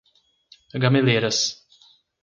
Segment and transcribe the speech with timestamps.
[0.81, 1.39] Gameleiras